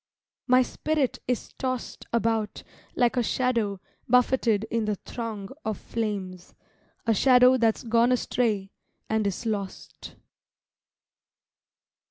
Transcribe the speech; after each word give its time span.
My 0.47 0.63
spirit 0.63 1.19
is 1.27 1.53
tossed 1.59 2.07
About 2.11 2.63
like 2.95 3.15
a 3.17 3.21
shadow 3.21 3.79
buffeted 4.09 4.63
in 4.71 4.85
the 4.85 4.95
throng 4.95 5.49
Of 5.63 5.77
flames, 5.77 6.55
a 7.05 7.13
shadow 7.13 7.55
that's 7.55 7.83
gone 7.83 8.11
astray, 8.11 8.71
and 9.11 9.27
is 9.27 9.45
lost. 9.45 10.15